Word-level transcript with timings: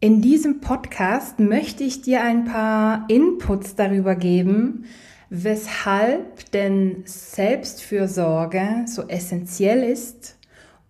In 0.00 0.22
diesem 0.22 0.60
Podcast 0.60 1.40
möchte 1.40 1.82
ich 1.82 2.02
dir 2.02 2.22
ein 2.22 2.44
paar 2.44 3.06
Inputs 3.08 3.74
darüber 3.74 4.14
geben, 4.14 4.84
weshalb 5.28 6.52
denn 6.52 7.02
Selbstfürsorge 7.04 8.84
so 8.86 9.02
essentiell 9.08 9.82
ist 9.82 10.38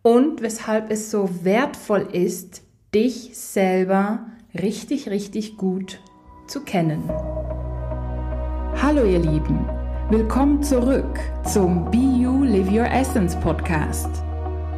und 0.03 0.43
weshalb 0.43 0.91
es 0.91 1.11
so 1.11 1.31
wertvoll 1.43 2.07
ist, 2.13 2.61
dich 2.95 3.31
selber 3.33 4.27
richtig, 4.53 5.09
richtig 5.09 5.57
gut 5.57 6.01
zu 6.47 6.61
kennen. 6.61 7.03
Hallo 8.83 9.07
ihr 9.07 9.21
Lieben, 9.21 9.65
willkommen 10.11 10.63
zurück 10.63 11.19
zum 11.51 11.91
Be 11.91 11.97
You 11.97 12.45
Live 12.45 12.71
Your 12.71 12.91
Essence 12.91 13.35
Podcast. 13.37 14.11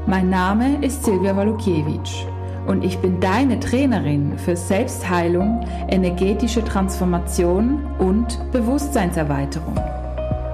Mein 0.07 0.31
Name 0.31 0.87
ist 0.87 1.05
Silvia 1.05 1.37
Walukiewicz 1.37 2.27
und 2.67 2.85
ich 2.85 2.99
bin 2.99 3.21
deine 3.21 3.59
Trainerin 3.61 4.39
für 4.39 4.57
Selbstheilung, 4.57 5.67
energetische 5.89 6.65
Transformation 6.65 7.85
und 7.99 8.39
Bewusstseinserweiterung. 8.53 9.79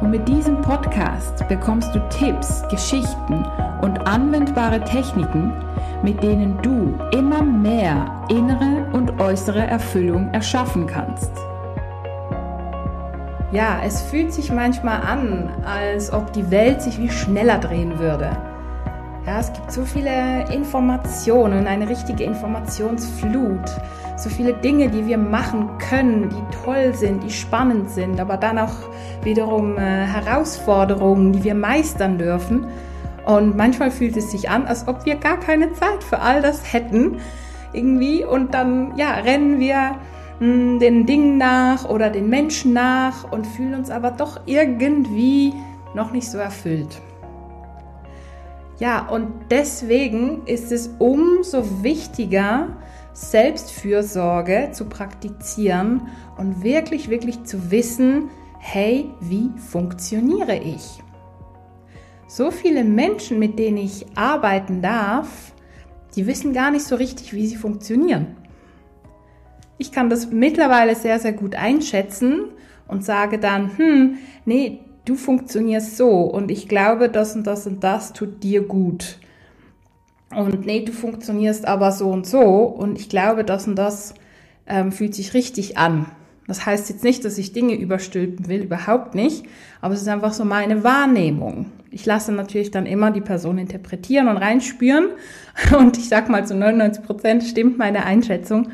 Und 0.00 0.10
mit 0.10 0.28
diesem 0.28 0.60
Podcast 0.60 1.46
bekommst 1.48 1.94
du 1.94 2.00
Tipps, 2.10 2.62
Geschichten 2.68 3.44
und 3.82 4.06
anwendbare 4.06 4.82
Techniken, 4.84 5.52
mit 6.02 6.22
denen 6.22 6.58
du 6.62 6.94
immer 7.16 7.42
mehr 7.42 8.24
innere 8.28 8.86
und 8.92 9.18
äußere 9.20 9.66
Erfüllung 9.66 10.28
erschaffen 10.32 10.86
kannst. 10.86 11.32
Ja, 13.52 13.80
es 13.84 14.02
fühlt 14.02 14.32
sich 14.32 14.52
manchmal 14.52 15.00
an, 15.00 15.50
als 15.64 16.12
ob 16.12 16.32
die 16.32 16.50
Welt 16.50 16.82
sich 16.82 16.98
wie 16.98 17.08
schneller 17.08 17.58
drehen 17.58 17.98
würde. 17.98 18.36
Ja, 19.26 19.40
es 19.40 19.52
gibt 19.52 19.72
so 19.72 19.84
viele 19.84 20.48
Informationen, 20.52 21.66
eine 21.66 21.88
richtige 21.88 22.22
Informationsflut, 22.22 23.68
so 24.16 24.30
viele 24.30 24.54
Dinge, 24.54 24.88
die 24.88 25.04
wir 25.04 25.18
machen 25.18 25.68
können, 25.78 26.28
die 26.28 26.56
toll 26.64 26.94
sind, 26.94 27.24
die 27.24 27.30
spannend 27.30 27.90
sind, 27.90 28.20
aber 28.20 28.36
dann 28.36 28.56
auch 28.56 28.74
wiederum 29.24 29.78
äh, 29.78 29.80
Herausforderungen, 29.80 31.32
die 31.32 31.42
wir 31.42 31.56
meistern 31.56 32.18
dürfen. 32.18 32.68
Und 33.24 33.56
manchmal 33.56 33.90
fühlt 33.90 34.16
es 34.16 34.30
sich 34.30 34.48
an, 34.48 34.64
als 34.64 34.86
ob 34.86 35.04
wir 35.04 35.16
gar 35.16 35.40
keine 35.40 35.72
Zeit 35.72 36.04
für 36.04 36.20
all 36.20 36.40
das 36.40 36.72
hätten 36.72 37.16
irgendwie 37.72 38.24
und 38.24 38.54
dann 38.54 38.96
ja, 38.96 39.10
rennen 39.14 39.58
wir 39.58 39.96
mh, 40.38 40.38
hm, 40.38 40.78
den 40.78 41.04
Dingen 41.04 41.36
nach 41.36 41.84
oder 41.88 42.10
den 42.10 42.28
Menschen 42.28 42.74
nach 42.74 43.32
und 43.32 43.44
fühlen 43.44 43.74
uns 43.74 43.90
aber 43.90 44.12
doch 44.12 44.42
irgendwie 44.46 45.52
noch 45.94 46.12
nicht 46.12 46.30
so 46.30 46.38
erfüllt. 46.38 47.00
Ja, 48.78 49.08
und 49.08 49.28
deswegen 49.50 50.46
ist 50.46 50.70
es 50.70 50.90
umso 50.98 51.82
wichtiger, 51.82 52.76
Selbstfürsorge 53.14 54.68
zu 54.72 54.84
praktizieren 54.84 56.08
und 56.36 56.62
wirklich, 56.62 57.08
wirklich 57.08 57.44
zu 57.44 57.70
wissen, 57.70 58.28
hey, 58.58 59.10
wie 59.20 59.50
funktioniere 59.70 60.56
ich? 60.56 61.02
So 62.28 62.50
viele 62.50 62.84
Menschen, 62.84 63.38
mit 63.38 63.58
denen 63.58 63.78
ich 63.78 64.04
arbeiten 64.14 64.82
darf, 64.82 65.52
die 66.14 66.26
wissen 66.26 66.52
gar 66.52 66.70
nicht 66.70 66.84
so 66.84 66.96
richtig, 66.96 67.32
wie 67.32 67.46
sie 67.46 67.56
funktionieren. 67.56 68.36
Ich 69.78 69.92
kann 69.92 70.10
das 70.10 70.30
mittlerweile 70.30 70.94
sehr, 70.94 71.18
sehr 71.18 71.32
gut 71.32 71.54
einschätzen 71.54 72.50
und 72.88 73.04
sage 73.04 73.38
dann, 73.38 73.78
hm, 73.78 74.18
nee, 74.44 74.80
du 75.06 75.14
funktionierst 75.14 75.96
so 75.96 76.10
und 76.10 76.50
ich 76.50 76.68
glaube, 76.68 77.08
das 77.08 77.34
und 77.34 77.46
das 77.46 77.66
und 77.66 77.82
das 77.82 78.12
tut 78.12 78.42
dir 78.42 78.62
gut. 78.62 79.18
Und 80.34 80.66
nee, 80.66 80.84
du 80.84 80.92
funktionierst 80.92 81.66
aber 81.66 81.92
so 81.92 82.10
und 82.10 82.26
so 82.26 82.42
und 82.42 82.98
ich 82.98 83.08
glaube, 83.08 83.44
das 83.44 83.66
und 83.66 83.76
das 83.76 84.14
ähm, 84.66 84.92
fühlt 84.92 85.14
sich 85.14 85.32
richtig 85.32 85.78
an. 85.78 86.06
Das 86.48 86.66
heißt 86.66 86.90
jetzt 86.90 87.02
nicht, 87.02 87.24
dass 87.24 87.38
ich 87.38 87.52
Dinge 87.52 87.74
überstülpen 87.74 88.48
will, 88.48 88.62
überhaupt 88.62 89.14
nicht, 89.14 89.46
aber 89.80 89.94
es 89.94 90.02
ist 90.02 90.08
einfach 90.08 90.32
so 90.32 90.44
meine 90.44 90.84
Wahrnehmung. 90.84 91.66
Ich 91.90 92.04
lasse 92.04 92.32
natürlich 92.32 92.70
dann 92.70 92.86
immer 92.86 93.10
die 93.10 93.20
Person 93.20 93.58
interpretieren 93.58 94.28
und 94.28 94.36
reinspüren 94.36 95.08
und 95.78 95.96
ich 95.96 96.08
sag 96.08 96.28
mal 96.28 96.46
zu 96.46 96.54
99 96.54 97.04
Prozent 97.04 97.44
stimmt 97.44 97.78
meine 97.78 98.04
Einschätzung, 98.04 98.68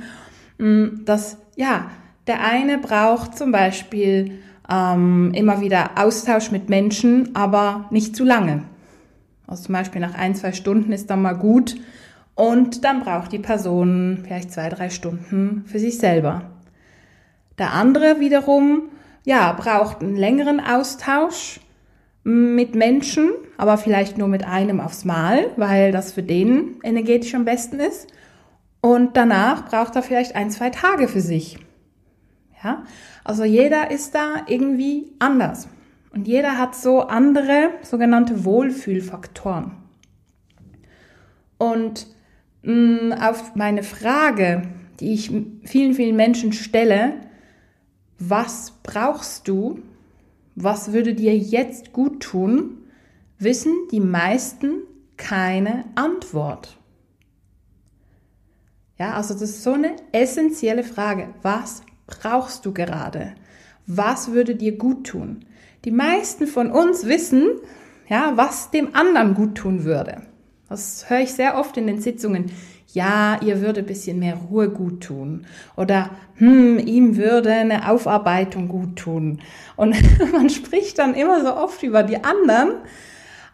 mm, 0.58 1.04
dass 1.04 1.38
ja, 1.56 1.90
der 2.26 2.44
eine 2.44 2.78
braucht 2.78 3.36
zum 3.36 3.52
Beispiel 3.52 4.38
ähm, 4.70 5.32
immer 5.34 5.60
wieder 5.60 5.90
Austausch 5.96 6.50
mit 6.50 6.68
Menschen, 6.68 7.34
aber 7.34 7.86
nicht 7.90 8.16
zu 8.16 8.24
lange. 8.24 8.64
Also 9.46 9.64
zum 9.64 9.74
Beispiel 9.74 10.00
nach 10.00 10.14
ein, 10.14 10.34
zwei 10.34 10.52
Stunden 10.52 10.92
ist 10.92 11.10
dann 11.10 11.22
mal 11.22 11.34
gut 11.34 11.76
und 12.34 12.84
dann 12.84 13.00
braucht 13.00 13.32
die 13.32 13.38
Person 13.38 14.20
vielleicht 14.24 14.52
zwei, 14.52 14.68
drei 14.68 14.90
Stunden 14.90 15.64
für 15.66 15.78
sich 15.78 15.98
selber. 15.98 16.50
Der 17.58 17.72
andere 17.74 18.18
wiederum, 18.18 18.84
ja, 19.24 19.52
braucht 19.52 20.00
einen 20.00 20.16
längeren 20.16 20.60
Austausch 20.60 21.60
mit 22.24 22.74
Menschen, 22.74 23.30
aber 23.58 23.76
vielleicht 23.76 24.16
nur 24.16 24.28
mit 24.28 24.44
einem 24.44 24.80
aufs 24.80 25.04
Mal, 25.04 25.50
weil 25.56 25.92
das 25.92 26.12
für 26.12 26.22
den 26.22 26.80
energetisch 26.82 27.34
am 27.34 27.44
besten 27.44 27.80
ist. 27.80 28.06
Und 28.80 29.16
danach 29.16 29.68
braucht 29.68 29.94
er 29.96 30.02
vielleicht 30.02 30.34
ein, 30.34 30.50
zwei 30.50 30.70
Tage 30.70 31.08
für 31.08 31.20
sich. 31.20 31.58
Ja, 32.62 32.84
also 33.24 33.44
jeder 33.44 33.90
ist 33.90 34.14
da 34.14 34.44
irgendwie 34.46 35.12
anders. 35.18 35.68
Und 36.12 36.28
jeder 36.28 36.58
hat 36.58 36.76
so 36.76 37.00
andere 37.00 37.70
sogenannte 37.82 38.44
Wohlfühlfaktoren. 38.44 39.72
Und 41.58 42.06
mh, 42.62 42.72
mm, 42.72 43.12
auf 43.12 43.54
meine 43.56 43.82
Frage, 43.82 44.68
die 45.00 45.14
ich 45.14 45.32
vielen, 45.64 45.94
vielen 45.94 46.16
Menschen 46.16 46.52
stelle, 46.52 47.14
was 48.18 48.74
brauchst 48.82 49.48
du? 49.48 49.80
Was 50.54 50.92
würde 50.92 51.14
dir 51.14 51.36
jetzt 51.36 51.92
gut 51.92 52.20
tun? 52.22 52.78
Wissen 53.38 53.72
die 53.90 54.00
meisten 54.00 54.82
keine 55.16 55.84
Antwort. 55.94 56.76
Ja, 58.98 59.14
also 59.14 59.34
das 59.34 59.42
ist 59.42 59.62
so 59.62 59.72
eine 59.72 59.96
essentielle 60.12 60.84
Frage. 60.84 61.34
Was 61.42 61.82
brauchst 62.06 62.66
du 62.66 62.72
gerade? 62.72 63.34
Was 63.86 64.32
würde 64.32 64.54
dir 64.54 64.76
gut 64.76 65.06
tun? 65.06 65.44
Die 65.84 65.90
meisten 65.90 66.46
von 66.46 66.70
uns 66.70 67.06
wissen, 67.06 67.48
ja, 68.08 68.32
was 68.36 68.70
dem 68.70 68.94
anderen 68.94 69.34
gut 69.34 69.56
tun 69.56 69.84
würde. 69.84 70.22
Das 70.68 71.10
höre 71.10 71.20
ich 71.20 71.32
sehr 71.32 71.58
oft 71.58 71.76
in 71.76 71.86
den 71.86 72.00
Sitzungen. 72.00 72.50
Ja, 72.92 73.40
ihr 73.42 73.60
würde 73.62 73.80
ein 73.80 73.86
bisschen 73.86 74.18
mehr 74.18 74.36
Ruhe 74.36 74.68
gut 74.68 75.02
tun. 75.02 75.46
Oder, 75.76 76.10
hm, 76.36 76.78
ihm 76.78 77.16
würde 77.16 77.52
eine 77.52 77.90
Aufarbeitung 77.90 78.68
gut 78.68 78.96
tun. 78.96 79.40
Und 79.76 79.96
man 80.32 80.50
spricht 80.50 80.98
dann 80.98 81.14
immer 81.14 81.42
so 81.42 81.56
oft 81.56 81.82
über 81.82 82.02
die 82.02 82.22
anderen. 82.22 82.74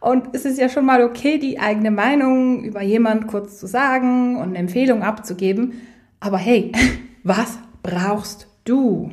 Und 0.00 0.28
es 0.32 0.44
ist 0.44 0.59
ja 0.59 0.69
schon 0.69 0.84
mal 0.84 1.03
okay, 1.03 1.38
die 1.38 1.59
eigene 1.59 1.91
Meinung 1.91 2.62
über 2.62 2.82
jemand 2.82 3.26
kurz 3.26 3.59
zu 3.59 3.66
sagen 3.66 4.36
und 4.36 4.48
eine 4.50 4.59
Empfehlung 4.59 5.03
abzugeben. 5.03 5.80
Aber 6.20 6.38
hey, 6.38 6.72
was 7.22 7.59
brauchst 7.83 8.49
du. 8.65 9.12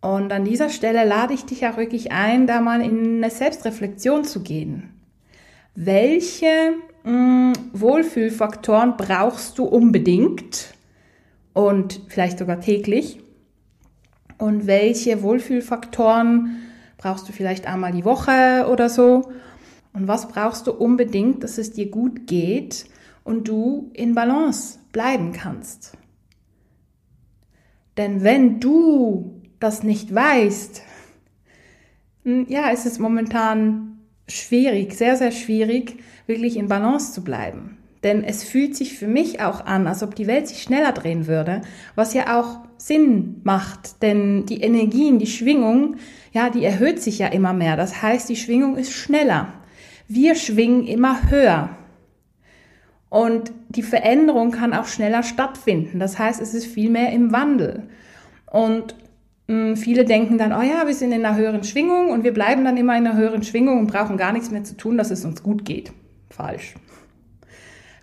Und 0.00 0.32
an 0.32 0.44
dieser 0.44 0.68
Stelle 0.68 1.04
lade 1.04 1.32
ich 1.32 1.44
dich 1.44 1.60
ja 1.60 1.76
wirklich 1.76 2.10
ein, 2.10 2.46
da 2.46 2.60
mal 2.60 2.80
in 2.80 3.16
eine 3.16 3.30
Selbstreflexion 3.30 4.24
zu 4.24 4.42
gehen. 4.42 4.90
Welche 5.74 6.74
mh, 7.04 7.12
mm, 7.12 7.52
Wohlfühlfaktoren 7.72 8.96
brauchst 8.96 9.58
du 9.58 9.64
unbedingt 9.64 10.74
und 11.52 12.00
vielleicht 12.08 12.38
sogar 12.38 12.60
täglich? 12.60 13.20
Und 14.38 14.66
welche 14.66 15.22
Wohlfühlfaktoren 15.22 16.56
brauchst 16.98 17.28
du 17.28 17.32
vielleicht 17.32 17.66
einmal 17.66 17.92
die 17.92 18.04
Woche 18.04 18.66
oder 18.70 18.88
so? 18.88 19.30
Und 19.92 20.08
was 20.08 20.26
brauchst 20.26 20.66
du 20.66 20.72
unbedingt, 20.72 21.44
dass 21.44 21.58
es 21.58 21.72
dir 21.72 21.90
gut 21.90 22.26
geht 22.26 22.86
und 23.24 23.46
du 23.46 23.90
in 23.92 24.14
Balance 24.14 24.78
bleiben 24.90 25.32
kannst? 25.32 25.96
Denn 27.96 28.22
wenn 28.22 28.60
du 28.60 29.42
das 29.60 29.82
nicht 29.82 30.14
weißt, 30.14 30.82
hm, 32.24 32.46
ja, 32.48 32.70
ist 32.70 32.86
es 32.86 32.98
momentan 32.98 33.98
schwierig, 34.28 34.94
sehr, 34.94 35.16
sehr 35.16 35.32
schwierig, 35.32 35.96
wirklich 36.26 36.56
in 36.56 36.68
Balance 36.68 37.12
zu 37.12 37.22
bleiben. 37.22 37.78
Denn 38.02 38.24
es 38.24 38.42
fühlt 38.42 38.74
sich 38.74 38.98
für 38.98 39.06
mich 39.06 39.40
auch 39.40 39.64
an, 39.64 39.86
als 39.86 40.02
ob 40.02 40.14
die 40.16 40.26
Welt 40.26 40.48
sich 40.48 40.62
schneller 40.62 40.92
drehen 40.92 41.28
würde, 41.28 41.60
was 41.94 42.14
ja 42.14 42.40
auch 42.40 42.60
Sinn 42.76 43.40
macht. 43.44 44.02
Denn 44.02 44.44
die 44.46 44.60
Energien, 44.60 45.18
die 45.18 45.28
Schwingung, 45.28 45.96
ja, 46.32 46.50
die 46.50 46.64
erhöht 46.64 47.00
sich 47.00 47.20
ja 47.20 47.28
immer 47.28 47.52
mehr. 47.52 47.76
Das 47.76 48.02
heißt, 48.02 48.28
die 48.28 48.36
Schwingung 48.36 48.76
ist 48.76 48.92
schneller. 48.92 49.52
Wir 50.08 50.34
schwingen 50.34 50.86
immer 50.86 51.30
höher. 51.30 51.76
Und 53.12 53.52
die 53.68 53.82
Veränderung 53.82 54.52
kann 54.52 54.72
auch 54.72 54.86
schneller 54.86 55.22
stattfinden. 55.22 55.98
Das 55.98 56.18
heißt, 56.18 56.40
es 56.40 56.54
ist 56.54 56.64
viel 56.64 56.88
mehr 56.88 57.12
im 57.12 57.30
Wandel. 57.30 57.82
Und 58.50 58.94
mh, 59.48 59.72
mm, 59.72 59.76
viele 59.76 60.06
denken 60.06 60.38
dann, 60.38 60.54
oh 60.54 60.62
ja, 60.62 60.86
wir 60.86 60.94
sind 60.94 61.12
in 61.12 61.22
einer 61.22 61.36
höheren 61.36 61.62
Schwingung 61.62 62.08
und 62.08 62.24
wir 62.24 62.32
bleiben 62.32 62.64
dann 62.64 62.78
immer 62.78 62.96
in 62.96 63.06
einer 63.06 63.18
höheren 63.18 63.42
Schwingung 63.42 63.80
und 63.80 63.88
brauchen 63.88 64.16
gar 64.16 64.32
nichts 64.32 64.50
mehr 64.50 64.64
zu 64.64 64.78
tun, 64.78 64.96
dass 64.96 65.10
es 65.10 65.26
uns 65.26 65.42
gut 65.42 65.66
geht. 65.66 65.92
Falsch. 66.30 66.74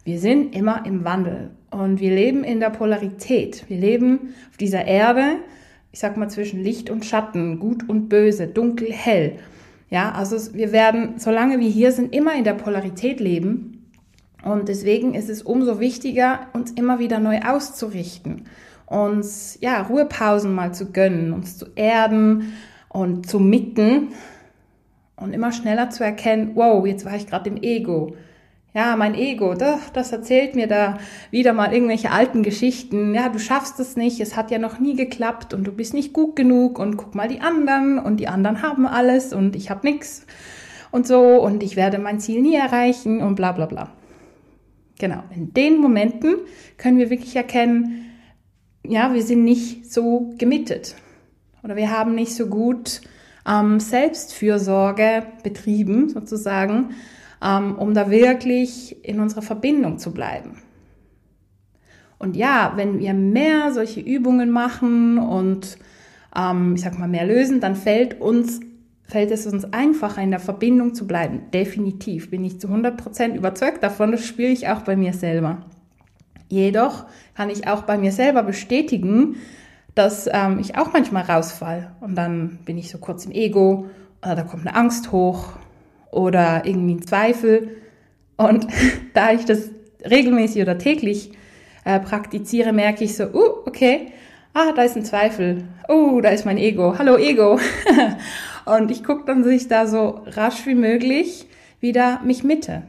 Wir 0.03 0.19
sind 0.19 0.55
immer 0.55 0.85
im 0.85 1.03
Wandel. 1.03 1.49
Und 1.71 1.99
wir 1.99 2.11
leben 2.11 2.43
in 2.43 2.59
der 2.59 2.69
Polarität. 2.69 3.65
Wir 3.67 3.77
leben 3.77 4.35
auf 4.51 4.57
dieser 4.57 4.85
Erde, 4.85 5.37
ich 5.91 6.01
sag 6.01 6.17
mal, 6.17 6.29
zwischen 6.29 6.63
Licht 6.63 6.91
und 6.91 7.03
Schatten, 7.03 7.57
gut 7.57 7.89
und 7.89 8.09
böse, 8.09 8.45
dunkel, 8.45 8.93
hell. 8.93 9.39
Ja, 9.89 10.11
also 10.11 10.53
wir 10.53 10.71
werden, 10.71 11.15
solange 11.17 11.59
wir 11.59 11.69
hier 11.69 11.91
sind, 11.91 12.13
immer 12.13 12.35
in 12.35 12.43
der 12.43 12.53
Polarität 12.53 13.19
leben. 13.19 13.68
Und 14.43 14.69
deswegen 14.69 15.15
ist 15.15 15.29
es 15.29 15.41
umso 15.41 15.79
wichtiger, 15.79 16.47
uns 16.53 16.71
immer 16.71 16.99
wieder 16.99 17.19
neu 17.19 17.39
auszurichten, 17.41 18.45
uns 18.85 19.57
ja 19.61 19.81
Ruhepausen 19.81 20.53
mal 20.53 20.73
zu 20.73 20.91
gönnen, 20.91 21.33
uns 21.33 21.57
zu 21.57 21.67
erden 21.75 22.53
und 22.87 23.27
zu 23.29 23.39
mitten 23.39 24.09
und 25.17 25.33
immer 25.33 25.51
schneller 25.51 25.89
zu 25.89 26.03
erkennen, 26.03 26.51
wow, 26.55 26.85
jetzt 26.85 27.05
war 27.05 27.15
ich 27.15 27.27
gerade 27.27 27.49
im 27.49 27.57
Ego. 27.61 28.15
Ja, 28.73 28.95
mein 28.95 29.15
Ego, 29.15 29.55
das, 29.55 29.91
das 29.93 30.11
erzählt 30.11 30.55
mir 30.55 30.67
da 30.67 30.99
wieder 31.31 31.53
mal 31.53 31.73
irgendwelche 31.73 32.11
alten 32.11 32.43
Geschichten. 32.43 33.15
Ja, 33.15 33.29
du 33.29 33.39
schaffst 33.39 33.79
es 33.79 33.97
nicht, 33.97 34.19
es 34.21 34.37
hat 34.37 34.51
ja 34.51 34.59
noch 34.59 34.79
nie 34.79 34.95
geklappt 34.95 35.53
und 35.53 35.65
du 35.65 35.71
bist 35.71 35.93
nicht 35.93 36.13
gut 36.13 36.35
genug 36.35 36.77
und 36.77 36.95
guck 36.95 37.15
mal 37.15 37.27
die 37.27 37.41
anderen 37.41 37.97
und 37.97 38.17
die 38.17 38.27
anderen 38.27 38.61
haben 38.61 38.85
alles 38.85 39.33
und 39.33 39.55
ich 39.55 39.69
habe 39.71 39.87
nichts 39.87 40.25
und 40.91 41.07
so 41.07 41.41
und 41.41 41.63
ich 41.63 41.75
werde 41.75 41.97
mein 41.97 42.19
Ziel 42.19 42.41
nie 42.41 42.55
erreichen 42.55 43.21
und 43.21 43.35
bla 43.35 43.51
bla 43.51 43.65
bla. 43.65 43.89
Genau, 44.99 45.23
in 45.33 45.53
den 45.53 45.77
Momenten 45.77 46.35
können 46.77 46.97
wir 46.97 47.09
wirklich 47.09 47.35
erkennen, 47.35 48.05
ja, 48.85 49.13
wir 49.13 49.23
sind 49.23 49.45
nicht 49.45 49.91
so 49.91 50.33
gemittet 50.37 50.95
oder 51.63 51.77
wir 51.77 51.89
haben 51.89 52.15
nicht 52.15 52.35
so 52.35 52.47
gut 52.47 53.01
ähm, 53.47 53.79
Selbstfürsorge 53.79 55.23
betrieben, 55.41 56.09
sozusagen, 56.09 56.95
ähm, 57.41 57.77
um 57.77 57.93
da 57.93 58.11
wirklich 58.11 59.03
in 59.05 59.21
unserer 59.21 59.41
Verbindung 59.41 59.99
zu 59.99 60.13
bleiben. 60.13 60.61
Und 62.17 62.35
ja, 62.35 62.73
wenn 62.75 62.99
wir 62.99 63.13
mehr 63.13 63.71
solche 63.71 64.01
Übungen 64.01 64.51
machen 64.51 65.17
und 65.17 65.77
ähm, 66.35 66.75
ich 66.75 66.81
sag 66.81 66.99
mal 66.99 67.07
mehr 67.07 67.25
lösen, 67.25 67.61
dann 67.61 67.77
fällt 67.77 68.19
uns 68.19 68.59
fällt 69.09 69.31
es 69.31 69.47
uns 69.47 69.65
einfacher, 69.73 70.21
in 70.21 70.29
der 70.29 70.39
Verbindung 70.39 70.93
zu 70.93 71.07
bleiben. 71.07 71.49
Definitiv 71.51 72.29
bin 72.29 72.43
ich 72.43 72.59
zu 72.59 72.67
100% 72.67 73.35
überzeugt 73.35 73.83
davon. 73.83 74.11
Das 74.11 74.25
spüre 74.25 74.51
ich 74.51 74.67
auch 74.67 74.81
bei 74.81 74.95
mir 74.95 75.13
selber. 75.13 75.65
Jedoch 76.47 77.05
kann 77.35 77.49
ich 77.49 77.67
auch 77.67 77.83
bei 77.83 77.97
mir 77.97 78.11
selber 78.11 78.43
bestätigen, 78.43 79.37
dass 79.95 80.29
ähm, 80.31 80.59
ich 80.59 80.77
auch 80.77 80.93
manchmal 80.93 81.23
rausfall 81.23 81.91
und 82.01 82.15
dann 82.15 82.59
bin 82.65 82.77
ich 82.77 82.89
so 82.89 82.99
kurz 82.99 83.25
im 83.25 83.31
Ego 83.31 83.87
oder 84.21 84.35
da 84.35 84.43
kommt 84.43 84.67
eine 84.67 84.75
Angst 84.75 85.11
hoch 85.11 85.53
oder 86.11 86.65
irgendwie 86.65 86.95
ein 86.95 87.01
Zweifel. 87.05 87.77
Und 88.37 88.67
da 89.13 89.31
ich 89.31 89.45
das 89.45 89.69
regelmäßig 90.07 90.61
oder 90.61 90.77
täglich 90.77 91.31
äh, 91.83 91.99
praktiziere, 91.99 92.73
merke 92.73 93.03
ich 93.03 93.15
so, 93.15 93.25
uh, 93.25 93.65
okay, 93.65 94.11
ah, 94.53 94.71
da 94.73 94.83
ist 94.83 94.95
ein 94.95 95.05
Zweifel. 95.05 95.63
Oh, 95.87 96.21
da 96.21 96.29
ist 96.29 96.45
mein 96.45 96.57
Ego. 96.57 96.97
Hallo 96.97 97.17
Ego. 97.17 97.59
und 98.65 98.91
ich 98.91 99.03
gucke 99.03 99.25
dann, 99.25 99.43
dass 99.43 99.51
ich 99.51 99.67
da 99.67 99.87
so 99.87 100.21
rasch 100.25 100.65
wie 100.65 100.75
möglich 100.75 101.47
wieder 101.79 102.19
mich 102.23 102.43
mitte. 102.43 102.83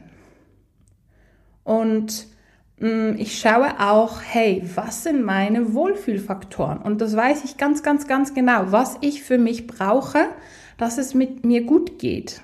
Und 1.63 2.31
Mm, 2.81 3.11
ich 3.17 3.39
schaue 3.39 3.79
auch, 3.79 4.21
hey, 4.23 4.63
was 4.75 5.03
sind 5.03 5.23
meine 5.23 5.75
Wohlfühlfaktoren? 5.75 6.79
Und 6.79 6.99
das 6.99 7.15
weiß 7.15 7.43
ich 7.45 7.57
ganz, 7.57 7.83
ganz, 7.83 8.07
ganz 8.07 8.33
genau, 8.33 8.71
was 8.71 8.97
ich 9.01 9.21
für 9.21 9.37
mich 9.37 9.67
brauche, 9.67 10.25
dass 10.77 10.97
es 10.97 11.13
mit 11.13 11.45
mir 11.45 11.61
gut 11.63 11.99
geht. 11.99 12.41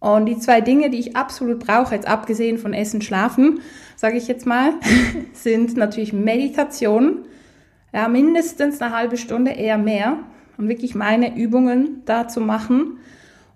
Und 0.00 0.26
die 0.26 0.38
zwei 0.38 0.62
Dinge, 0.62 0.88
die 0.88 0.98
ich 0.98 1.14
absolut 1.14 1.60
brauche, 1.60 1.94
jetzt 1.94 2.08
abgesehen 2.08 2.56
von 2.56 2.72
Essen, 2.72 3.02
Schlafen, 3.02 3.60
sage 3.96 4.16
ich 4.16 4.28
jetzt 4.28 4.46
mal, 4.46 4.72
sind 5.34 5.76
natürlich 5.76 6.14
Meditation, 6.14 7.26
ja, 7.92 8.08
mindestens 8.08 8.80
eine 8.80 8.94
halbe 8.94 9.16
Stunde, 9.16 9.52
eher 9.52 9.78
mehr, 9.78 10.18
um 10.58 10.68
wirklich 10.68 10.94
meine 10.94 11.36
Übungen 11.36 12.02
da 12.04 12.28
zu 12.28 12.40
machen 12.40 12.98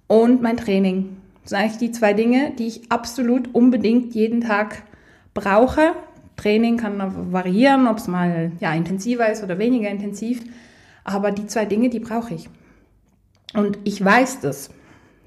und 0.07 0.43
mein 0.43 0.57
Training. 0.57 1.17
Das 1.43 1.51
sind 1.51 1.59
eigentlich 1.59 1.79
die 1.79 1.93
zwei 1.93 2.13
Dinge, 2.13 2.53
die 2.59 2.67
ich 2.67 2.91
absolut 2.91 3.55
unbedingt 3.55 4.15
jeden 4.15 4.41
Tag 4.41 4.83
brauche. 5.33 5.93
Training 6.37 6.77
kann 6.77 7.33
variieren, 7.33 7.87
ob 7.87 7.99
es 7.99 8.09
mal 8.09 8.53
ja, 8.61 8.75
intensiver 8.75 9.31
ist 9.31 9.43
oder 9.43 9.59
weniger 9.59 9.89
intensiv. 9.89 10.43
Aber 11.05 11.31
die 11.31 11.47
zwei 11.47 11.65
Dinge, 11.65 11.89
die 11.89 12.01
brauche 12.01 12.35
ich. 12.35 12.49
Und 13.55 13.79
ich 13.85 14.05
weiß 14.05 14.41
das. 14.41 14.71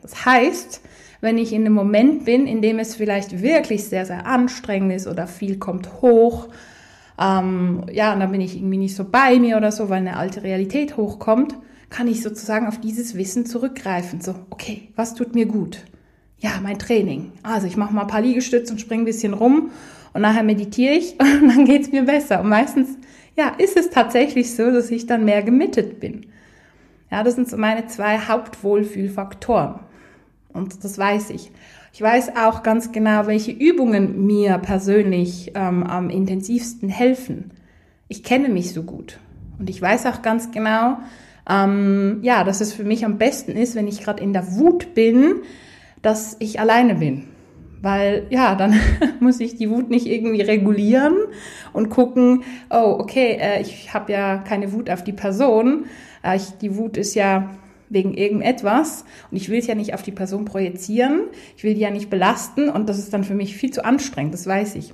Das 0.02 0.26
heißt, 0.26 0.82
wenn 1.22 1.38
ich 1.38 1.54
in 1.54 1.66
einem 1.66 1.74
Moment 1.74 2.26
bin, 2.26 2.48
in 2.48 2.62
dem 2.62 2.80
es 2.80 2.96
vielleicht 2.96 3.42
wirklich 3.42 3.86
sehr, 3.86 4.06
sehr 4.06 4.26
anstrengend 4.26 4.94
ist 4.94 5.08
oder 5.08 5.26
viel 5.26 5.58
kommt 5.58 6.02
hoch, 6.02 6.50
ähm, 7.20 7.86
ja, 7.92 8.14
und 8.14 8.22
dann 8.22 8.32
bin 8.32 8.42
ich 8.42 8.56
irgendwie 8.56 8.78
nicht 8.78 8.96
so 8.96 9.04
bei 9.04 9.40
mir 9.40 9.58
oder 9.58 9.72
so, 9.72 9.90
weil 9.90 9.98
eine 9.98 10.16
alte 10.18 10.44
Realität 10.44 10.96
hochkommt, 10.96 11.56
kann 11.90 12.08
ich 12.08 12.22
sozusagen 12.22 12.68
auf 12.68 12.80
dieses 12.80 13.16
Wissen 13.16 13.46
zurückgreifen. 13.46 14.22
So, 14.22 14.36
okay, 14.50 14.90
was 14.96 15.16
tut 15.16 15.36
mir 15.36 15.46
gut? 15.46 15.86
Ja, 16.38 16.52
mein 16.64 16.80
Training. 16.80 17.34
Also 17.44 17.68
ich 17.68 17.76
mache 17.76 17.94
mal 17.94 18.02
ein 18.02 18.08
paar 18.08 18.22
Liegestütze 18.22 18.72
und 18.72 18.80
springe 18.80 19.04
ein 19.04 19.06
bisschen 19.06 19.34
rum 19.34 19.72
und 20.14 20.22
nachher 20.22 20.44
meditiere 20.44 20.94
ich 20.94 21.20
und 21.20 21.50
dann 21.50 21.66
geht's 21.66 21.92
mir 21.92 22.04
besser. 22.04 22.42
Und 22.42 22.50
meistens, 22.50 22.98
ja, 23.36 23.50
ist 23.58 23.76
es 23.76 23.90
tatsächlich 23.90 24.56
so, 24.56 24.72
dass 24.72 24.90
ich 24.90 25.06
dann 25.06 25.26
mehr 25.26 25.44
gemittet 25.44 26.00
bin. 26.00 26.28
Ja, 27.12 27.24
das 27.24 27.36
sind 27.36 27.50
so 27.50 27.58
meine 27.58 27.88
zwei 27.88 28.20
Hauptwohlfühlfaktoren. 28.20 29.80
Und 30.54 30.84
das 30.84 30.98
weiß 30.98 31.32
ich. 31.32 31.52
Ich 31.92 32.02
weiß 32.02 32.36
auch 32.36 32.64
ganz 32.64 32.92
genau, 32.92 33.28
welche 33.28 33.52
Übungen 33.52 34.26
mir 34.26 34.58
persönlich 34.60 35.52
ähm, 35.56 35.84
am 35.84 36.10
intensivsten 36.10 36.90
helfen. 36.90 37.52
Ich 38.08 38.24
kenne 38.24 38.50
mich 38.50 38.74
so 38.74 38.84
gut. 38.84 39.20
Und 39.58 39.70
ich 39.70 39.82
weiß 39.82 40.06
auch 40.06 40.22
ganz 40.22 40.52
genau, 40.52 40.98
ähm, 41.50 42.20
ja, 42.22 42.44
dass 42.44 42.62
es 42.62 42.74
für 42.74 42.84
mich 42.84 43.06
am 43.06 43.18
besten 43.18 43.52
ist, 43.52 43.76
wenn 43.76 43.88
ich 43.88 44.02
gerade 44.02 44.24
in 44.24 44.34
der 44.34 44.56
Wut 44.56 44.94
bin, 44.94 45.42
dass 46.02 46.38
ich 46.40 46.60
alleine 46.60 46.96
bin. 46.96 47.26
Weil 47.82 48.28
ja, 48.30 48.56
dann 48.56 48.80
muss 49.20 49.40
ich 49.40 49.56
die 49.56 49.70
Wut 49.70 49.90
nicht 49.90 50.06
irgendwie 50.06 50.42
regulieren 50.42 51.16
und 51.74 51.90
gucken, 51.90 52.44
oh, 52.70 52.98
okay, 53.00 53.38
äh, 53.40 53.62
ich 53.62 53.94
habe 53.94 54.12
ja 54.12 54.38
keine 54.38 54.74
Wut 54.74 54.90
auf 54.90 55.04
die 55.04 55.14
Person. 55.14 55.86
Äh, 56.24 56.38
ich, 56.38 56.52
die 56.62 56.78
Wut 56.78 56.98
ist 56.98 57.16
ja 57.16 57.50
wegen 57.90 58.14
irgendetwas 58.14 59.06
und 59.32 59.38
ich 59.38 59.50
will 59.50 59.60
es 59.60 59.68
ja 59.68 59.76
nicht 59.76 59.94
auf 59.94 60.02
die 60.02 60.12
Person 60.12 60.46
projizieren. 60.46 61.24
Ich 61.58 61.64
will 61.64 61.74
die 61.74 61.82
ja 61.82 61.92
nicht 61.92 62.10
belasten 62.10 62.70
und 62.70 62.88
das 62.88 63.00
ist 63.00 63.14
dann 63.14 63.24
für 63.24 63.34
mich 63.34 63.56
viel 63.56 63.72
zu 63.72 63.84
anstrengend, 63.84 64.34
das 64.34 64.48
weiß 64.48 64.76
ich. 64.76 64.94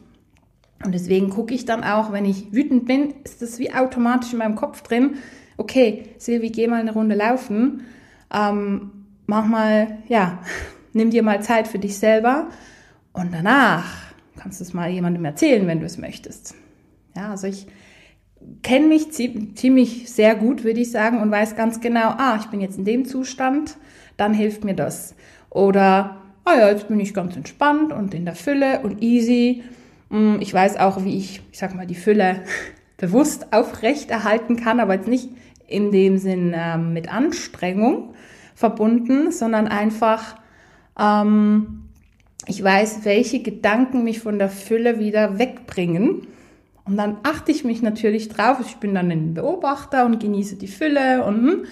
Und 0.83 0.93
deswegen 0.93 1.29
gucke 1.29 1.53
ich 1.53 1.65
dann 1.65 1.83
auch, 1.83 2.11
wenn 2.11 2.25
ich 2.25 2.51
wütend 2.51 2.85
bin, 2.85 3.13
ist 3.23 3.41
das 3.41 3.59
wie 3.59 3.73
automatisch 3.73 4.33
in 4.33 4.39
meinem 4.39 4.55
Kopf 4.55 4.81
drin. 4.81 5.15
Okay, 5.57 6.03
Silvi, 6.17 6.49
geh 6.49 6.67
mal 6.67 6.81
eine 6.81 6.93
Runde 6.93 7.15
laufen. 7.15 7.83
Ähm, 8.33 8.91
mach 9.25 9.45
mal, 9.45 9.99
ja, 10.07 10.39
nimm 10.93 11.09
dir 11.09 11.23
mal 11.23 11.41
Zeit 11.41 11.67
für 11.67 11.79
dich 11.79 11.97
selber 11.97 12.49
und 13.13 13.33
danach 13.33 13.85
kannst 14.37 14.59
du 14.59 14.63
es 14.63 14.73
mal 14.73 14.89
jemandem 14.89 15.25
erzählen, 15.25 15.65
wenn 15.67 15.79
du 15.79 15.85
es 15.85 15.97
möchtest. 15.97 16.55
Ja, 17.15 17.31
also 17.31 17.47
ich 17.47 17.67
kenne 18.63 18.87
mich 18.87 19.11
ziemlich 19.11 20.09
sehr 20.11 20.35
gut, 20.35 20.63
würde 20.63 20.81
ich 20.81 20.91
sagen, 20.91 21.21
und 21.21 21.31
weiß 21.31 21.55
ganz 21.55 21.81
genau, 21.81 22.09
ah, 22.17 22.37
ich 22.39 22.47
bin 22.47 22.61
jetzt 22.61 22.77
in 22.77 22.85
dem 22.85 23.05
Zustand, 23.05 23.77
dann 24.17 24.33
hilft 24.33 24.63
mir 24.63 24.75
das. 24.75 25.15
Oder, 25.49 26.17
ah 26.43 26.57
ja, 26.57 26.69
jetzt 26.69 26.87
bin 26.87 26.99
ich 26.99 27.13
ganz 27.13 27.35
entspannt 27.35 27.93
und 27.93 28.13
in 28.13 28.25
der 28.25 28.35
Fülle 28.35 28.81
und 28.81 29.01
easy. 29.01 29.63
Mm, 30.09 30.35
ich 30.39 30.53
weiß 30.53 30.77
auch, 30.77 31.03
wie 31.03 31.17
ich, 31.17 31.41
ich 31.51 31.59
sag 31.59 31.75
mal, 31.75 31.87
die 31.87 31.95
Fülle 31.95 32.43
bewusst 32.97 33.53
aufrecht 33.53 34.09
erhalten 34.09 34.55
kann, 34.55 34.79
aber 34.79 34.95
jetzt 34.95 35.07
nicht 35.07 35.29
in 35.67 35.91
dem 35.91 36.17
Sinn 36.17 36.53
ähm, 36.55 36.93
mit 36.93 37.11
Anstrengung 37.11 38.13
verbunden, 38.53 39.31
sondern 39.31 39.67
einfach 39.67 40.35
ähm, 40.97 41.85
ich 42.47 42.63
weiß, 42.63 42.99
welche 43.03 43.41
Gedanken 43.41 44.03
mich 44.03 44.19
von 44.19 44.37
der 44.37 44.49
Fülle 44.49 44.99
wieder 44.99 45.39
wegbringen. 45.39 46.27
Und 46.85 46.97
dann 46.97 47.17
achte 47.23 47.51
ich 47.51 47.63
mich 47.63 47.81
natürlich 47.81 48.29
drauf. 48.29 48.57
Ich 48.61 48.77
bin 48.77 48.93
dann 48.93 49.11
ein 49.11 49.33
Beobachter 49.33 50.05
und 50.05 50.19
genieße 50.19 50.55
die 50.55 50.67
Fülle 50.67 51.23
und, 51.23 51.65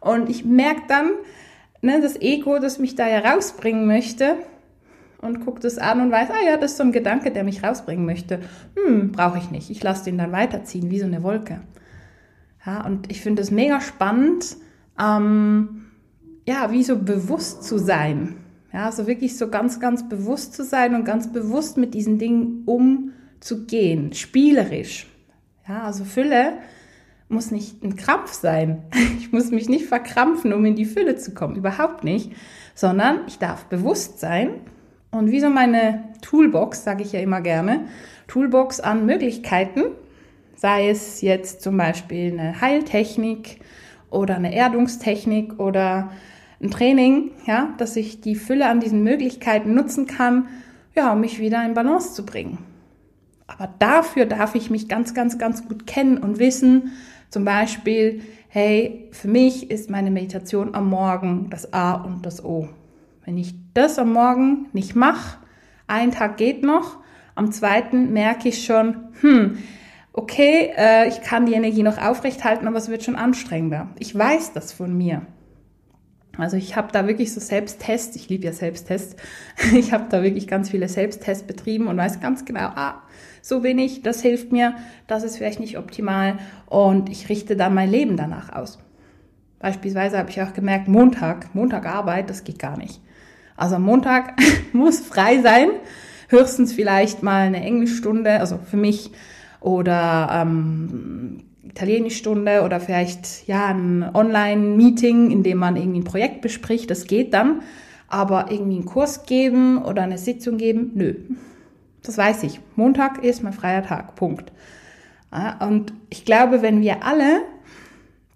und 0.00 0.28
ich 0.28 0.44
merke 0.44 0.82
dann, 0.86 1.10
ne, 1.80 2.00
das 2.00 2.20
Ego, 2.20 2.58
das 2.58 2.78
mich 2.78 2.94
da 2.94 3.08
ja 3.08 3.20
rausbringen 3.20 3.86
möchte 3.86 4.36
und 5.22 5.44
guckt 5.44 5.64
es 5.64 5.78
an 5.78 6.00
und 6.02 6.10
weiß, 6.10 6.28
ah 6.30 6.46
ja, 6.46 6.56
das 6.58 6.72
ist 6.72 6.76
so 6.76 6.84
ein 6.84 6.92
Gedanke, 6.92 7.30
der 7.30 7.42
mich 7.42 7.62
rausbringen 7.62 8.04
möchte. 8.04 8.40
Hm, 8.76 9.12
brauche 9.12 9.38
ich 9.38 9.50
nicht. 9.50 9.70
Ich 9.70 9.82
lasse 9.82 10.04
den 10.04 10.18
dann 10.18 10.32
weiterziehen, 10.32 10.90
wie 10.90 11.00
so 11.00 11.06
eine 11.06 11.22
Wolke. 11.22 11.60
Ja, 12.66 12.84
und 12.84 13.10
ich 13.10 13.22
finde 13.22 13.40
es 13.40 13.50
mega 13.50 13.80
spannend, 13.80 14.56
ähm, 15.00 15.86
ja, 16.46 16.70
wie 16.70 16.84
so 16.84 16.98
bewusst 16.98 17.64
zu 17.64 17.78
sein. 17.78 18.36
Ja, 18.74 18.86
also 18.86 19.06
wirklich 19.06 19.38
so 19.38 19.48
ganz, 19.48 19.80
ganz 19.80 20.06
bewusst 20.06 20.54
zu 20.54 20.64
sein 20.64 20.94
und 20.94 21.04
ganz 21.04 21.32
bewusst 21.32 21.78
mit 21.78 21.94
diesen 21.94 22.18
Dingen 22.18 22.62
umzugehen, 22.66 23.19
spielerisch. 24.14 25.06
Ja, 25.68 25.82
also 25.82 26.04
Fülle 26.04 26.54
muss 27.28 27.50
nicht 27.50 27.82
ein 27.82 27.96
Krampf 27.96 28.32
sein. 28.32 28.82
Ich 29.18 29.32
muss 29.32 29.52
mich 29.52 29.68
nicht 29.68 29.86
verkrampfen, 29.86 30.52
um 30.52 30.64
in 30.64 30.74
die 30.74 30.84
Fülle 30.84 31.14
zu 31.14 31.32
kommen, 31.32 31.54
überhaupt 31.54 32.02
nicht, 32.02 32.32
sondern 32.74 33.20
ich 33.28 33.38
darf 33.38 33.66
bewusst 33.66 34.18
sein 34.18 34.54
Und 35.12 35.30
wie 35.30 35.40
so 35.40 35.48
meine 35.50 36.02
Toolbox, 36.20 36.82
sage 36.82 37.04
ich 37.04 37.12
ja 37.12 37.20
immer 37.20 37.40
gerne, 37.40 37.86
Toolbox 38.26 38.80
an 38.80 39.06
Möglichkeiten, 39.06 39.82
sei 40.56 40.88
es 40.88 41.20
jetzt 41.20 41.62
zum 41.62 41.76
Beispiel 41.76 42.32
eine 42.32 42.60
Heiltechnik 42.60 43.60
oder 44.10 44.34
eine 44.34 44.54
Erdungstechnik 44.54 45.60
oder 45.60 46.10
ein 46.60 46.70
Training, 46.70 47.30
ja, 47.46 47.72
dass 47.78 47.96
ich 47.96 48.20
die 48.20 48.34
Fülle 48.34 48.68
an 48.68 48.80
diesen 48.80 49.02
Möglichkeiten 49.02 49.74
nutzen 49.74 50.06
kann, 50.06 50.48
ja, 50.94 51.12
um 51.12 51.20
mich 51.20 51.38
wieder 51.38 51.64
in 51.64 51.74
Balance 51.74 52.14
zu 52.14 52.26
bringen. 52.26 52.58
Aber 53.50 53.68
dafür 53.78 54.26
darf 54.26 54.54
ich 54.54 54.70
mich 54.70 54.88
ganz, 54.88 55.14
ganz, 55.14 55.38
ganz 55.38 55.66
gut 55.66 55.86
kennen 55.86 56.18
und 56.18 56.38
wissen, 56.38 56.92
zum 57.30 57.44
Beispiel, 57.44 58.22
hey, 58.48 59.08
für 59.12 59.28
mich 59.28 59.70
ist 59.70 59.90
meine 59.90 60.10
Meditation 60.10 60.74
am 60.74 60.88
Morgen 60.88 61.48
das 61.50 61.72
A 61.72 61.94
und 61.94 62.26
das 62.26 62.44
O. 62.44 62.68
Wenn 63.24 63.38
ich 63.38 63.54
das 63.74 63.98
am 63.98 64.12
Morgen 64.12 64.66
nicht 64.72 64.96
mache, 64.96 65.38
ein 65.86 66.12
Tag 66.12 66.36
geht 66.36 66.62
noch, 66.62 66.98
am 67.34 67.52
zweiten 67.52 68.12
merke 68.12 68.48
ich 68.48 68.64
schon, 68.64 68.96
hm, 69.20 69.58
okay, 70.12 70.72
äh, 70.76 71.08
ich 71.08 71.22
kann 71.22 71.46
die 71.46 71.54
Energie 71.54 71.82
noch 71.82 71.98
aufrechthalten, 71.98 72.66
aber 72.66 72.78
es 72.78 72.88
wird 72.88 73.04
schon 73.04 73.16
anstrengender. 73.16 73.88
Ich 73.98 74.16
weiß 74.16 74.52
das 74.52 74.72
von 74.72 74.96
mir. 74.96 75.22
Also 76.36 76.56
ich 76.56 76.76
habe 76.76 76.88
da 76.92 77.06
wirklich 77.06 77.32
so 77.32 77.40
Selbsttests, 77.40 78.16
ich 78.16 78.28
liebe 78.28 78.46
ja 78.46 78.52
Selbsttests, 78.52 79.16
ich 79.74 79.92
habe 79.92 80.06
da 80.08 80.22
wirklich 80.22 80.48
ganz 80.48 80.70
viele 80.70 80.88
Selbsttests 80.88 81.46
betrieben 81.46 81.86
und 81.86 81.96
weiß 81.96 82.20
ganz 82.20 82.44
genau, 82.44 82.70
ah, 82.74 83.02
so 83.42 83.64
ich, 83.64 84.02
das 84.02 84.22
hilft 84.22 84.52
mir, 84.52 84.74
das 85.06 85.22
ist 85.22 85.36
vielleicht 85.36 85.60
nicht 85.60 85.78
optimal 85.78 86.38
und 86.66 87.08
ich 87.08 87.28
richte 87.28 87.56
dann 87.56 87.74
mein 87.74 87.90
Leben 87.90 88.16
danach 88.16 88.52
aus. 88.52 88.78
Beispielsweise 89.58 90.18
habe 90.18 90.30
ich 90.30 90.40
auch 90.40 90.52
gemerkt, 90.54 90.88
Montag, 90.88 91.54
Montag 91.54 91.86
Arbeit, 91.86 92.30
das 92.30 92.44
geht 92.44 92.58
gar 92.58 92.76
nicht. 92.76 93.00
Also 93.56 93.78
Montag 93.78 94.34
muss 94.72 95.00
frei 95.00 95.40
sein, 95.42 95.68
höchstens 96.28 96.72
vielleicht 96.72 97.22
mal 97.22 97.42
eine 97.42 97.62
Englischstunde, 97.62 98.40
also 98.40 98.58
für 98.58 98.78
mich, 98.78 99.10
oder 99.60 100.30
ähm, 100.32 101.42
Italienischstunde 101.62 102.62
oder 102.62 102.80
vielleicht 102.80 103.46
ja 103.46 103.66
ein 103.66 104.08
Online-Meeting, 104.14 105.30
in 105.30 105.42
dem 105.42 105.58
man 105.58 105.76
irgendwie 105.76 106.00
ein 106.00 106.04
Projekt 106.04 106.40
bespricht, 106.40 106.90
das 106.90 107.06
geht 107.06 107.34
dann. 107.34 107.62
Aber 108.08 108.50
irgendwie 108.50 108.76
einen 108.76 108.86
Kurs 108.86 109.24
geben 109.24 109.78
oder 109.84 110.02
eine 110.02 110.18
Sitzung 110.18 110.56
geben, 110.56 110.92
nö. 110.94 111.14
Das 112.02 112.16
weiß 112.16 112.42
ich. 112.44 112.60
Montag 112.76 113.22
ist 113.22 113.42
mein 113.42 113.52
freier 113.52 113.82
Tag. 113.82 114.14
Punkt. 114.14 114.52
Und 115.60 115.92
ich 116.08 116.24
glaube, 116.24 116.62
wenn 116.62 116.80
wir 116.80 117.04
alle 117.04 117.42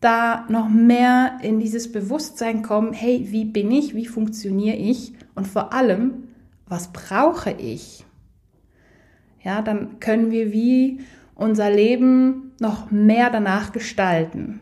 da 0.00 0.44
noch 0.48 0.68
mehr 0.68 1.38
in 1.42 1.58
dieses 1.60 1.90
Bewusstsein 1.90 2.62
kommen, 2.62 2.92
hey, 2.92 3.26
wie 3.30 3.44
bin 3.44 3.70
ich, 3.70 3.94
wie 3.94 4.06
funktioniere 4.06 4.76
ich 4.76 5.14
und 5.34 5.46
vor 5.48 5.72
allem, 5.72 6.28
was 6.68 6.92
brauche 6.92 7.52
ich? 7.52 8.04
Ja, 9.42 9.62
dann 9.62 9.98
können 10.00 10.30
wir 10.30 10.52
wie 10.52 11.00
unser 11.34 11.70
Leben 11.70 12.52
noch 12.60 12.90
mehr 12.90 13.30
danach 13.30 13.72
gestalten. 13.72 14.60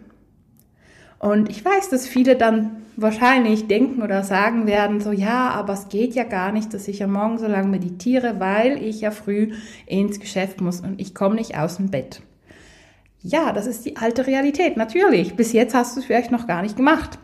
Und 1.23 1.49
ich 1.51 1.65
weiß, 1.65 1.89
dass 1.89 2.09
viele 2.09 2.35
dann 2.35 2.83
wahrscheinlich 2.97 3.69
denken 3.69 4.03
oder 4.03 4.25
sagen 4.25 4.67
werden, 4.67 5.01
so 5.01 5.13
ja, 5.13 5.51
aber 5.51 5.73
es 5.73 5.89
geht 5.89 6.15
ja 6.15 6.25
gar 6.25 6.51
nicht, 6.51 6.75
dass 6.75 6.89
ich 6.89 7.01
am 7.01 7.13
Morgen 7.13 7.39
so 7.39 7.47
lange 7.47 7.69
meditiere, 7.69 8.41
weil 8.41 8.83
ich 8.83 9.03
ja 9.03 9.13
früh 9.13 9.53
ins 9.87 10.19
Geschäft 10.19 10.61
muss 10.61 10.81
und 10.81 11.01
ich 11.01 11.15
komme 11.15 11.37
nicht 11.37 11.57
aus 11.57 11.77
dem 11.77 11.93
Bett. 11.93 12.23
Ja, 13.21 13.53
das 13.53 13.69
ist 13.69 13.87
die 13.87 13.97
alte 13.99 14.27
Realität, 14.27 14.77
natürlich. 14.77 15.37
Bis 15.37 15.53
jetzt 15.53 15.77
hast 15.77 15.95
du 15.95 16.01
es 16.01 16.07
vielleicht 16.07 16.33
noch 16.33 16.49
gar 16.49 16.61
nicht 16.61 16.77
gemacht. 16.77 17.21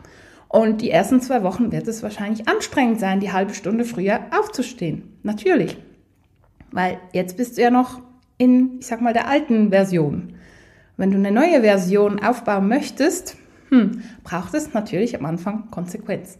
Und 0.47 0.79
die 0.79 0.91
ersten 0.91 1.19
zwei 1.19 1.43
Wochen 1.43 1.73
wird 1.73 1.89
es 1.89 2.01
wahrscheinlich 2.01 2.47
anstrengend 2.47 3.01
sein, 3.01 3.19
die 3.19 3.33
halbe 3.33 3.53
Stunde 3.53 3.83
früher 3.83 4.21
aufzustehen. 4.31 5.19
Natürlich. 5.23 5.77
Weil 6.71 6.99
jetzt 7.11 7.35
bist 7.35 7.57
du 7.57 7.63
ja 7.63 7.69
noch 7.69 8.01
in, 8.37 8.77
ich 8.79 8.87
sag 8.87 9.01
mal, 9.01 9.13
der 9.13 9.27
alten 9.27 9.71
Version. 9.71 10.35
Wenn 10.95 11.11
du 11.11 11.17
eine 11.17 11.33
neue 11.33 11.61
Version 11.61 12.23
aufbauen 12.23 12.69
möchtest, 12.69 13.35
hm, 13.69 14.03
braucht 14.23 14.53
es 14.53 14.73
natürlich 14.73 15.17
am 15.17 15.25
Anfang 15.25 15.69
Konsequenz. 15.71 16.37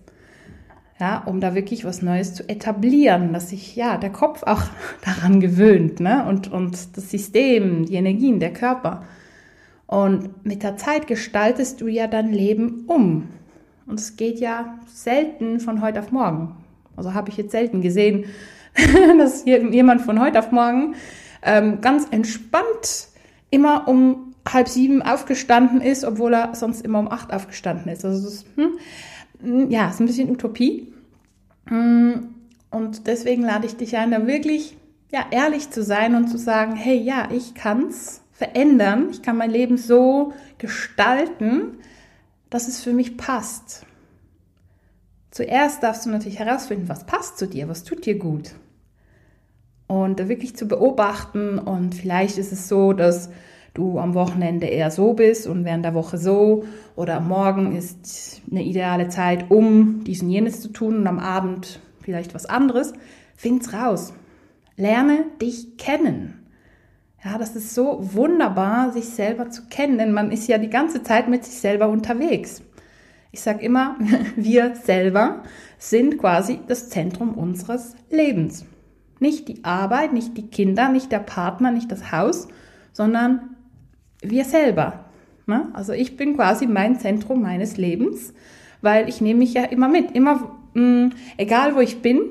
Ja, 0.99 1.19
um 1.19 1.39
da 1.39 1.55
wirklich 1.55 1.85
was 1.85 2.01
Neues 2.01 2.33
zu 2.33 2.49
etablieren, 2.49 3.31
dass 3.31 3.51
sich 3.51 3.75
ja 3.75 3.97
der 3.97 4.09
Kopf 4.09 4.43
auch 4.43 4.63
daran 5.05 5.39
gewöhnt, 5.39 5.99
ne? 6.01 6.25
Und, 6.27 6.51
und 6.51 6.97
das 6.97 7.09
System, 7.09 7.85
die 7.85 7.95
Energien, 7.95 8.39
der 8.39 8.51
Körper. 8.51 9.03
Und 9.87 10.45
mit 10.45 10.61
der 10.61 10.77
Zeit 10.77 11.07
gestaltest 11.07 11.81
du 11.81 11.87
ja 11.87 12.07
dein 12.07 12.31
Leben 12.31 12.83
um. 12.87 13.29
Und 13.87 13.99
es 13.99 14.17
geht 14.17 14.39
ja 14.39 14.77
selten 14.87 15.59
von 15.59 15.81
heute 15.81 15.99
auf 15.99 16.11
morgen. 16.11 16.55
Also 16.95 17.13
habe 17.13 17.29
ich 17.29 17.37
jetzt 17.37 17.51
selten 17.51 17.81
gesehen, 17.81 18.25
dass 19.17 19.45
jemand 19.45 20.01
von 20.01 20.19
heute 20.19 20.39
auf 20.39 20.51
morgen 20.51 20.95
ähm, 21.41 21.81
ganz 21.81 22.07
entspannt 22.11 23.08
immer 23.49 23.87
um 23.87 24.33
halb 24.47 24.67
sieben 24.67 25.01
aufgestanden 25.01 25.81
ist, 25.81 26.03
obwohl 26.03 26.33
er 26.33 26.55
sonst 26.55 26.81
immer 26.81 26.99
um 26.99 27.11
acht 27.11 27.31
aufgestanden 27.33 27.91
ist. 27.91 28.05
Also 28.05 28.23
das, 28.23 28.45
hm, 28.55 29.69
ja, 29.69 29.89
ist 29.89 29.99
ein 29.99 30.07
bisschen 30.07 30.29
Utopie. 30.29 30.93
Hm, 31.67 32.35
und 32.71 33.07
deswegen 33.07 33.43
lade 33.43 33.65
ich 33.65 33.75
dich 33.77 33.97
ein, 33.97 34.11
da 34.11 34.27
wirklich 34.27 34.77
ja, 35.11 35.25
ehrlich 35.31 35.71
zu 35.71 35.83
sein 35.83 36.15
und 36.15 36.27
zu 36.27 36.37
sagen, 36.37 36.75
hey, 36.75 36.97
ja, 36.97 37.29
ich 37.31 37.55
kann's 37.55 38.21
verändern, 38.31 39.09
ich 39.11 39.21
kann 39.21 39.37
mein 39.37 39.49
Leben 39.49 39.77
so 39.77 40.33
gestalten, 40.59 41.79
dass 42.49 42.67
es 42.67 42.81
für 42.81 42.93
mich 42.93 43.17
passt. 43.17 43.85
Zuerst 45.31 45.83
darfst 45.83 46.05
du 46.05 46.09
natürlich 46.09 46.39
herausfinden, 46.39 46.89
was 46.89 47.05
passt 47.05 47.37
zu 47.37 47.47
dir, 47.47 47.67
was 47.67 47.83
tut 47.83 48.05
dir 48.05 48.17
gut 48.17 48.51
und 49.89 50.29
wirklich 50.29 50.55
zu 50.55 50.67
beobachten. 50.67 51.57
Und 51.57 51.95
vielleicht 51.95 52.37
ist 52.37 52.53
es 52.53 52.69
so, 52.69 52.93
dass 52.93 53.31
du 53.73 53.99
am 53.99 54.13
Wochenende 54.13 54.67
eher 54.67 54.91
so 54.91 55.13
bist 55.13 55.47
und 55.47 55.65
während 55.65 55.83
der 55.83 55.95
Woche 55.95 56.17
so 56.17 56.63
oder 56.95 57.17
am 57.17 57.27
Morgen 57.27 57.75
ist 57.75 58.41
eine 58.49 58.63
ideale 58.63 59.09
Zeit, 59.09 59.49
um 59.49 60.03
dies 60.03 60.21
und 60.21 60.29
jenes 60.29 60.61
zu 60.61 60.69
tun 60.69 60.97
und 60.97 61.07
am 61.07 61.17
Abend 61.17 61.79
vielleicht 62.01 62.35
was 62.35 62.45
anderes. 62.45 62.93
Find's 63.35 63.73
raus. 63.73 64.13
Lerne 64.77 65.25
dich 65.41 65.77
kennen. 65.77 66.45
Ja, 67.25 67.37
das 67.37 67.55
ist 67.55 67.73
so 67.73 67.97
wunderbar, 68.13 68.93
sich 68.93 69.05
selber 69.05 69.49
zu 69.49 69.63
kennen, 69.69 69.97
denn 69.97 70.13
man 70.13 70.31
ist 70.31 70.47
ja 70.47 70.59
die 70.59 70.69
ganze 70.69 71.01
Zeit 71.01 71.27
mit 71.27 71.43
sich 71.43 71.55
selber 71.55 71.89
unterwegs. 71.89 72.61
Ich 73.31 73.41
sage 73.41 73.65
immer, 73.65 73.97
wir 74.35 74.75
selber 74.75 75.41
sind 75.79 76.19
quasi 76.19 76.59
das 76.67 76.89
Zentrum 76.89 77.33
unseres 77.33 77.95
Lebens. 78.11 78.65
Nicht 79.19 79.47
die 79.47 79.63
Arbeit, 79.63 80.13
nicht 80.13 80.37
die 80.37 80.47
Kinder, 80.47 80.89
nicht 80.89 81.11
der 81.11 81.19
Partner, 81.19 81.71
nicht 81.71 81.91
das 81.91 82.11
Haus, 82.11 82.47
sondern 82.93 83.55
wir 84.21 84.45
selber. 84.45 85.05
Ne? 85.45 85.67
Also 85.73 85.93
ich 85.93 86.15
bin 86.15 86.35
quasi 86.35 86.67
mein 86.67 86.99
Zentrum 86.99 87.41
meines 87.41 87.77
Lebens, 87.77 88.33
weil 88.81 89.09
ich 89.09 89.19
nehme 89.19 89.39
mich 89.39 89.53
ja 89.53 89.63
immer 89.65 89.89
mit. 89.89 90.11
Immer, 90.11 90.57
mm, 90.73 91.09
egal 91.37 91.75
wo 91.75 91.79
ich 91.79 92.01
bin, 92.01 92.21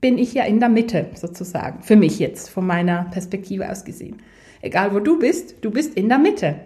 bin 0.00 0.16
ich 0.16 0.32
ja 0.32 0.44
in 0.44 0.60
der 0.60 0.70
Mitte 0.70 1.10
sozusagen. 1.14 1.82
Für 1.82 1.96
mich 1.96 2.18
jetzt, 2.18 2.48
von 2.48 2.66
meiner 2.66 3.04
Perspektive 3.10 3.70
aus 3.70 3.84
gesehen. 3.84 4.18
Egal 4.62 4.94
wo 4.94 5.00
du 5.00 5.18
bist, 5.18 5.56
du 5.62 5.70
bist 5.70 5.94
in 5.94 6.08
der 6.08 6.18
Mitte. 6.18 6.60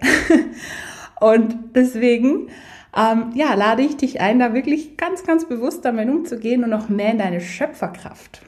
Und 1.21 1.57
deswegen, 1.75 2.49
ähm, 2.97 3.33
ja, 3.35 3.55
lade 3.55 3.83
ich 3.83 3.97
dich 3.97 4.21
ein, 4.21 4.39
da 4.39 4.53
wirklich 4.53 4.97
ganz, 4.97 5.25
ganz 5.25 5.47
bewusst 5.49 5.85
damit 5.85 6.09
umzugehen 6.09 6.65
und 6.65 6.71
noch 6.71 6.89
mehr 6.89 7.13
in 7.13 7.19
deine 7.19 7.41
Schöpferkraft 7.41 8.43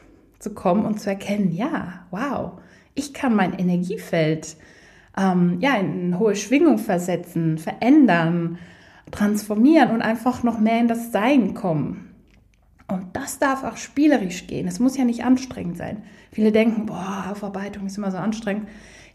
zu 0.47 0.55
kommen 0.55 0.87
und 0.87 1.01
zu 1.01 1.11
erkennen, 1.11 1.51
ja, 1.51 2.07
wow, 2.13 2.53
ich 2.95 3.13
kann 3.13 3.35
mein 3.35 3.59
Energiefeld 3.59 4.57
ähm, 5.19 5.59
ja, 5.61 5.75
in 5.75 6.21
hohe 6.21 6.37
Schwingung 6.37 6.79
versetzen, 6.79 7.59
verändern, 7.59 8.59
transformieren 9.11 9.91
und 9.91 10.03
einfach 10.03 10.45
noch 10.45 10.61
mehr 10.61 10.79
in 10.79 10.87
das 10.87 11.11
Sein 11.11 11.55
kommen. 11.55 12.15
Und 12.87 13.09
das 13.15 13.41
darf 13.41 13.65
auch 13.65 13.77
spielerisch 13.77 14.47
gehen. 14.47 14.69
Es 14.69 14.79
muss 14.79 14.97
ja 14.97 15.05
nicht 15.05 15.25
anstrengend 15.25 15.77
sein. 15.77 16.05
Viele 16.31 16.53
denken, 16.53 16.87
boah, 16.87 17.27
Aufarbeitung 17.33 17.87
ist 17.87 17.99
immer 17.99 18.13
so 18.13 18.19
anstrengend. 18.19 18.69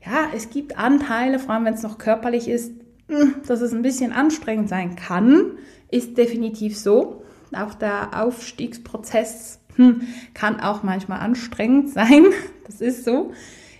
Ja, 0.05 0.25
es 0.35 0.49
gibt 0.49 0.77
Anteile, 0.77 1.39
vor 1.39 1.53
allem 1.53 1.63
wenn 1.63 1.75
es 1.75 1.83
noch 1.83 1.97
körperlich 1.97 2.49
ist, 2.49 2.73
hm, 3.07 3.35
dass 3.47 3.61
es 3.61 3.71
ein 3.71 3.83
bisschen 3.83 4.11
anstrengend 4.11 4.67
sein 4.67 4.97
kann, 4.97 5.53
ist 5.89 6.17
definitiv 6.17 6.77
so. 6.77 7.23
Auch 7.53 7.73
der 7.73 8.21
Aufstiegsprozess 8.21 9.60
hm, 9.75 10.01
kann 10.33 10.59
auch 10.59 10.83
manchmal 10.83 11.19
anstrengend 11.19 11.89
sein. 11.93 12.25
Das 12.65 12.81
ist 12.81 13.05
so. 13.05 13.31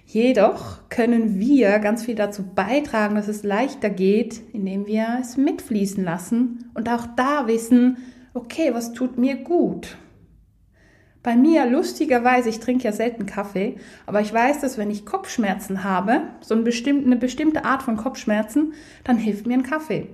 Jedoch 0.05 0.89
können 0.89 1.39
wir 1.39 1.79
ganz 1.79 2.03
viel 2.03 2.15
dazu 2.15 2.43
beitragen, 2.43 3.15
dass 3.15 3.29
es 3.29 3.43
leichter 3.43 3.89
geht, 3.89 4.41
indem 4.51 4.85
wir 4.85 5.19
es 5.21 5.37
mitfließen 5.37 6.03
lassen 6.03 6.69
und 6.73 6.89
auch 6.89 7.07
da 7.15 7.47
wissen, 7.47 7.97
okay, 8.33 8.71
was 8.73 8.91
tut 8.91 9.17
mir 9.17 9.37
gut? 9.37 9.95
Bei 11.23 11.35
mir, 11.35 11.65
lustigerweise, 11.65 12.49
ich 12.49 12.59
trinke 12.59 12.83
ja 12.85 12.91
selten 12.91 13.27
Kaffee, 13.27 13.77
aber 14.07 14.21
ich 14.21 14.33
weiß, 14.33 14.59
dass 14.59 14.77
wenn 14.77 14.89
ich 14.89 15.05
Kopfschmerzen 15.05 15.83
habe, 15.83 16.23
so 16.41 16.55
eine 16.55 16.63
bestimmte, 16.63 17.05
eine 17.05 17.15
bestimmte 17.15 17.63
Art 17.63 17.83
von 17.83 17.95
Kopfschmerzen, 17.95 18.73
dann 19.03 19.17
hilft 19.17 19.45
mir 19.45 19.53
ein 19.53 19.63
Kaffee. 19.63 20.07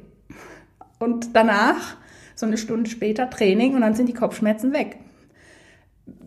Und 0.99 1.29
danach, 1.33 1.95
so 2.35 2.45
eine 2.45 2.57
Stunde 2.57 2.89
später, 2.89 3.29
Training 3.29 3.73
und 3.73 3.81
dann 3.81 3.95
sind 3.95 4.09
die 4.09 4.13
Kopfschmerzen 4.13 4.73
weg. 4.73 4.97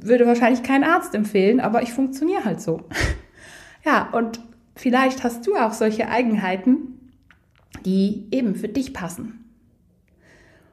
Würde 0.00 0.26
wahrscheinlich 0.26 0.62
kein 0.62 0.84
Arzt 0.84 1.14
empfehlen, 1.14 1.60
aber 1.60 1.82
ich 1.82 1.92
funktioniere 1.92 2.44
halt 2.44 2.60
so. 2.60 2.82
ja, 3.84 4.08
und 4.12 4.40
vielleicht 4.76 5.24
hast 5.24 5.46
du 5.46 5.56
auch 5.56 5.72
solche 5.72 6.08
Eigenheiten, 6.08 7.10
die 7.84 8.26
eben 8.30 8.54
für 8.54 8.68
dich 8.68 8.92
passen. 8.92 9.44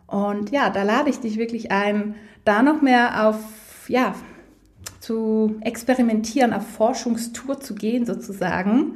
Und 0.07 0.51
ja, 0.51 0.69
da 0.69 0.83
lade 0.83 1.09
ich 1.09 1.19
dich 1.19 1.37
wirklich 1.37 1.71
ein, 1.71 2.15
da 2.45 2.63
noch 2.63 2.81
mehr 2.81 3.27
auf, 3.27 3.89
ja, 3.89 4.15
zu 4.99 5.57
experimentieren, 5.61 6.53
auf 6.53 6.65
Forschungstour 6.67 7.59
zu 7.59 7.75
gehen 7.75 8.05
sozusagen 8.05 8.95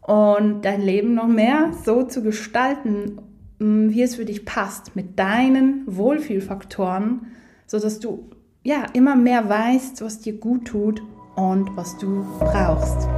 und 0.00 0.62
dein 0.62 0.80
Leben 0.80 1.14
noch 1.14 1.28
mehr 1.28 1.72
so 1.84 2.02
zu 2.02 2.22
gestalten, 2.22 3.20
mm, 3.58 3.90
wie 3.90 4.02
es 4.02 4.16
für 4.16 4.24
dich 4.24 4.44
passt, 4.44 4.96
mit 4.96 5.18
deinen 5.18 5.84
Wohlfühlfaktoren, 5.86 7.26
sodass 7.66 8.00
du 8.00 8.30
ja 8.62 8.84
immer 8.92 9.16
mehr 9.16 9.48
weißt, 9.48 10.02
was 10.02 10.20
dir 10.20 10.38
gut 10.38 10.66
tut 10.66 11.02
und 11.36 11.76
was 11.76 11.96
du 11.98 12.24
brauchst. 12.38 13.08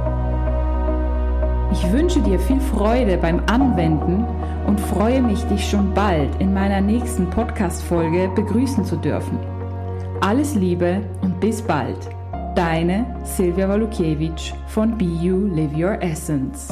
Ich 1.71 1.91
wünsche 1.91 2.21
dir 2.21 2.39
viel 2.39 2.59
Freude 2.61 3.17
beim 3.17 3.41
Anwenden 3.47 4.25
und 4.67 4.79
freue 4.79 5.21
mich, 5.21 5.43
dich 5.45 5.67
schon 5.69 5.93
bald 5.93 6.29
in 6.39 6.53
meiner 6.53 6.81
nächsten 6.81 7.29
Podcast-Folge 7.29 8.29
begrüßen 8.35 8.85
zu 8.85 8.95
dürfen. 8.95 9.39
Alles 10.21 10.55
Liebe 10.55 11.01
und 11.21 11.39
bis 11.39 11.61
bald. 11.61 11.97
Deine 12.55 13.05
Silvia 13.23 13.67
Walukiewicz 13.67 14.53
von 14.67 14.97
Be 14.97 15.05
You 15.05 15.47
Live 15.47 15.75
Your 15.75 16.01
Essence. 16.01 16.71